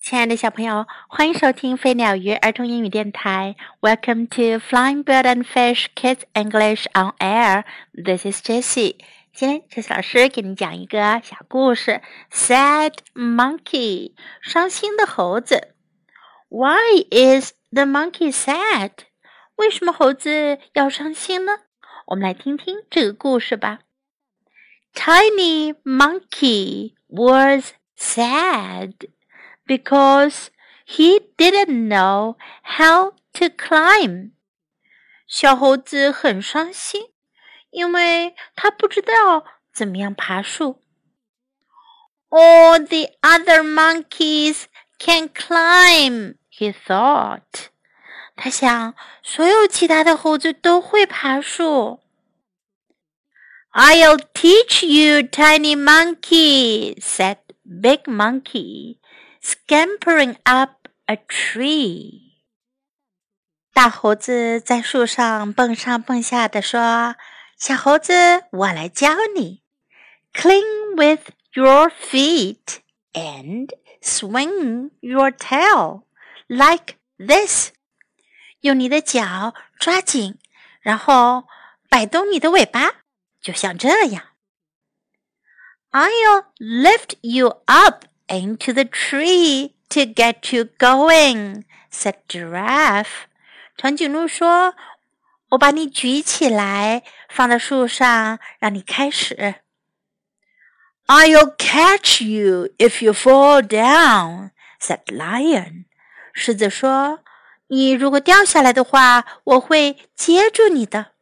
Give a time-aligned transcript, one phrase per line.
[0.00, 3.54] 亲爱的小朋友，欢迎收听飞鸟鱼儿童英语电台。
[3.80, 7.64] Welcome to Flying Bird and Fish Kids English on Air.
[7.92, 8.96] This is Jessie.
[9.32, 12.02] 今天，Jessie 老师给你讲一个小故事
[12.32, 15.74] ：Sad Monkey，伤心的猴子。
[16.48, 18.90] Why is the monkey sad？
[19.54, 21.52] 为什么猴子要伤心呢？
[22.06, 23.78] 我们来听听这个故事吧。
[24.93, 28.93] Tiny monkey was sad
[29.65, 30.49] because
[30.85, 34.31] he didn't know how to climb.
[35.27, 37.11] 小猴子很伤心，
[37.71, 40.81] 因为他不知道怎么样爬树。
[42.29, 44.65] All the other monkeys
[44.99, 47.69] can climb, he thought.
[48.35, 52.01] 他想，所有其他的猴子都会爬树。
[53.73, 58.99] I'll teach you, tiny monkey, said Big Monkey,
[59.41, 62.21] scampering up a tree.
[63.73, 67.19] 大猴子在树上蹦上蹦下的说：“
[67.57, 69.61] 小猴子，我来教你。
[70.33, 72.77] Cling with your feet
[73.11, 73.69] and
[74.01, 76.03] swing your tail
[76.47, 77.71] like this。
[78.61, 80.39] 用你的脚抓紧，
[80.79, 81.43] 然后
[81.89, 83.03] 摆动你的尾巴。”
[83.40, 84.24] 就像这样。
[85.92, 93.24] I'll lift you up into the tree to get you going," said Giraffe.
[93.76, 94.74] 长颈鹿说
[95.50, 99.56] ：“我把你举起来，放在树上，让你开始。”
[101.08, 105.86] I'll catch you if you fall down," said Lion.
[106.32, 107.24] 狮子说
[107.66, 111.12] ：“你如果掉下来的话，我会接住你的。”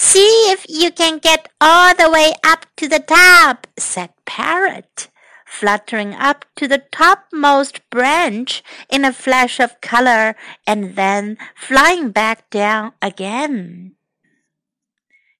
[0.00, 5.08] See if you can get all the way up to the top, said Parrot,
[5.46, 12.50] fluttering up to the topmost branch in a flash of color and then flying back
[12.50, 13.92] down again.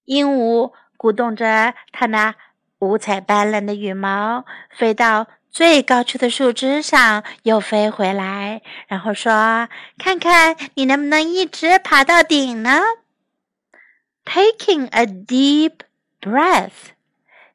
[0.05, 2.33] 鹦鹉鼓动着它那
[2.79, 4.45] 五彩斑斓的羽毛，
[4.75, 12.81] 飞到最高处的树枝上，又飞回来，然后说：“看看你能不能一直爬到顶呢？”
[14.25, 15.83] Taking a deep
[16.21, 16.91] breath,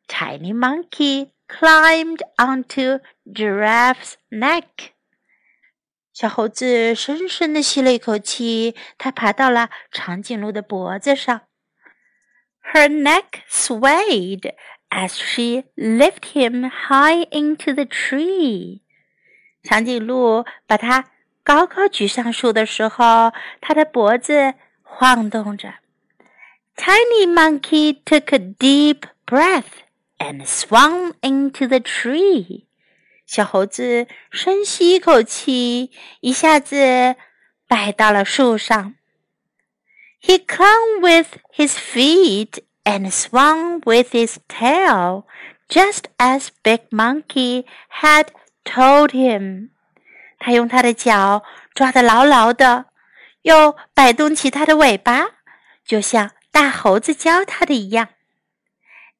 [0.08, 4.92] Tiny Monkey climbed onto Giraffe's neck.
[6.14, 11.42] 小猴子深深地吸了一口气，它爬到了长颈鹿的脖子上。
[12.72, 14.54] Her neck swayed
[14.90, 18.80] as she lifted him high into the tree.
[19.62, 21.10] 长颈鹿把它
[21.42, 25.74] 高高举上树的时候，它的脖子晃动着。
[26.77, 29.83] Tiny Monkey took a deep breath
[30.19, 32.65] and swung into the tree.
[33.25, 37.15] 小猴子深吸一口气，一下子
[37.67, 38.95] 摆到了树上。
[40.21, 45.23] He clung with his feet and swung with his tail,
[45.67, 47.65] just as Big Monkey
[48.01, 48.27] had
[48.63, 49.69] told him.
[50.39, 52.85] 他用他的脚抓得牢牢的，
[53.41, 55.31] 又摆动起他的尾巴，
[55.85, 58.08] 就像大猴子教他的一样，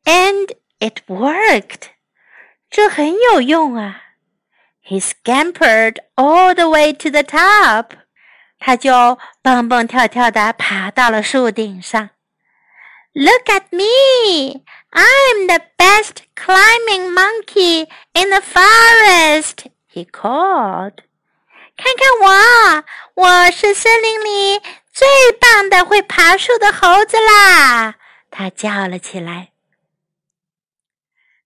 [0.05, 1.91] and it worked，
[2.71, 4.03] 这很有用啊。
[4.85, 7.91] He scampered all the way to the top，
[8.59, 12.11] 他就蹦蹦跳跳的爬到了树顶上。
[13.15, 14.65] Look at me!
[14.91, 20.99] I'm the best climbing monkey in the forest, he called.
[21.77, 22.85] 看看我，
[23.15, 24.61] 我是森林里
[24.98, 25.08] 最
[25.40, 28.00] 棒的会爬树的猴子啦！
[28.32, 29.52] 他叫了起来。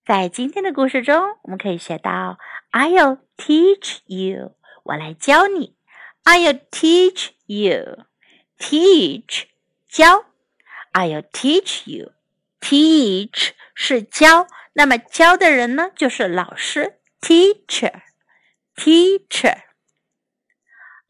[0.05, 2.37] 在今天的故事中，我们可以学到
[2.71, 5.75] ：“I'll teach you，我来教你。
[6.23, 9.47] ”“I'll teach you，teach
[9.89, 10.27] 教。
[10.93, 19.63] ”“I'll teach you，teach 是教，那么教的人呢，就是老师，teacher，teacher。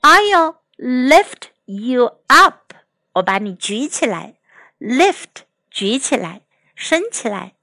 [0.02, 2.75] ”“I'll lift。” you up，
[3.15, 4.35] 我把你举起来，
[4.79, 6.43] lift 举起来，
[6.75, 7.55] 升起来。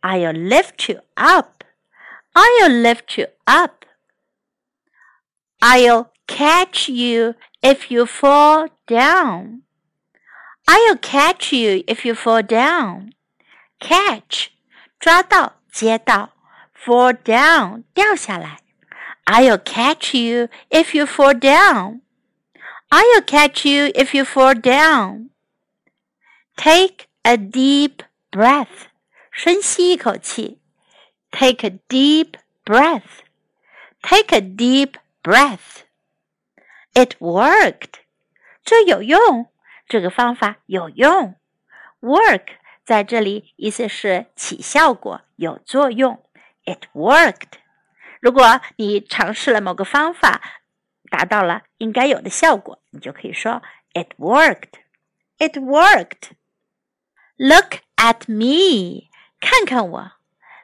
[0.00, 1.62] I'll lift you up.
[2.34, 3.84] I'll lift you up.
[5.60, 9.60] I'll catch you if you fall down.
[10.66, 13.12] I'll catch you if you fall down.
[13.78, 14.48] Catch
[14.98, 16.32] 抓到接到，
[16.76, 18.58] fall down 掉下来。
[19.24, 22.00] I'll catch you if you fall down.
[22.90, 25.30] I'll catch you if you fall down.
[26.56, 28.88] Take a deep breath.
[29.30, 30.60] 深吸一口气。
[31.30, 32.34] Take a deep
[32.64, 33.22] breath.
[34.02, 35.84] Take a deep breath.
[36.92, 38.00] It worked.
[38.64, 39.48] 这有用，
[39.88, 41.34] 这个方法有用。
[42.00, 42.48] Work
[42.84, 46.22] 在这里意思是起效果、有作用。
[46.64, 47.54] It worked。
[48.20, 50.55] 如果你尝试了某个方法，
[51.10, 54.80] 达到了应该有的效果，你就可以说 It worked.
[55.38, 56.30] It worked.
[57.36, 59.08] Look at me.
[59.40, 60.12] 看看我。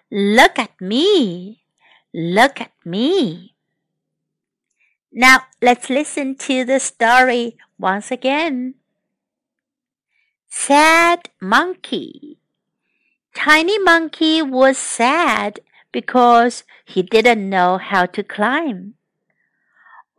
[0.08, 1.58] Look at me.
[2.12, 3.55] Look at me.
[5.10, 8.75] Now let's listen to the story once again.
[10.49, 12.38] Sad monkey.
[13.34, 15.60] Tiny monkey was sad
[15.93, 18.94] because he didn't know how to climb.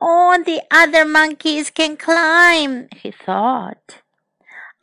[0.06, 4.02] All the other monkeys can climb, he thought.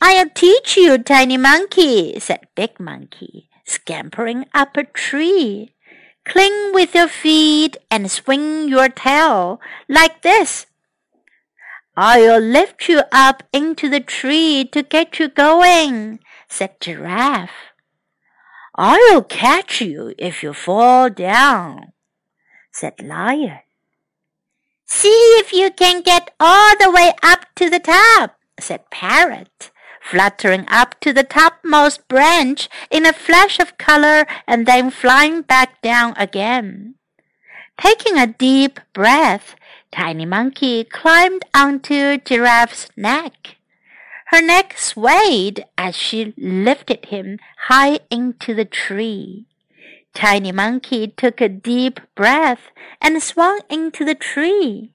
[0.01, 5.75] I'll teach you, tiny monkey, said Big Monkey, scampering up a tree.
[6.25, 10.65] Cling with your feet and swing your tail like this.
[11.95, 16.19] I'll lift you up into the tree to get you going,
[16.49, 17.75] said Giraffe.
[18.73, 21.93] I'll catch you if you fall down,
[22.71, 23.59] said Lion.
[24.93, 29.71] See if you can get all the way up to the top, said Parrot,
[30.01, 35.81] fluttering up to the topmost branch in a flash of color and then flying back
[35.81, 36.95] down again.
[37.79, 39.55] Taking a deep breath,
[39.93, 43.55] Tiny Monkey climbed onto Giraffe's neck.
[44.27, 47.39] Her neck swayed as she lifted him
[47.69, 49.47] high into the tree.
[50.14, 52.70] Tiny Monkey took a deep breath
[53.00, 54.92] and swung into the tree.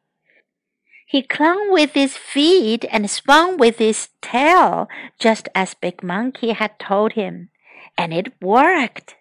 [1.05, 4.87] He clung with his feet and swung with his tail,
[5.19, 7.49] just as Big Monkey had told him,
[7.97, 9.15] and it worked.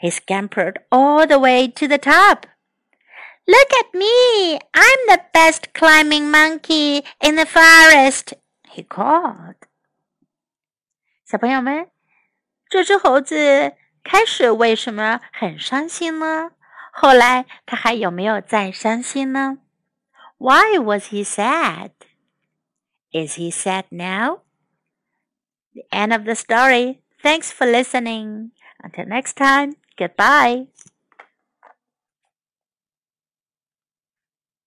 [0.00, 2.46] He scampered all the way to the top.
[3.46, 4.58] Look at me!
[4.74, 8.34] I'm the best climbing monkey in the forest,
[8.70, 9.54] he called.
[11.24, 11.88] 小朋友们，
[12.68, 16.52] 这只猴子 开始为什么很伤心呢？
[16.92, 19.58] 后来他还有没有再伤心呢？
[20.38, 21.90] Why was he sad?
[23.12, 24.40] Is he sad now?
[25.74, 27.00] The end of the story.
[27.22, 28.50] Thanks for listening.
[28.82, 30.68] Until next time, goodbye.